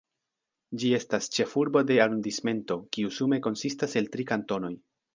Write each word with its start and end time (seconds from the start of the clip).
Ĝi 0.83 0.89
estas 0.99 1.27
ĉefurbo 1.35 1.85
de 1.91 1.99
arondismento, 2.07 2.81
kiu 2.97 3.15
sume 3.21 3.43
konsistas 3.49 3.99
el 4.03 4.15
tri 4.17 4.31
kantonoj. 4.35 4.77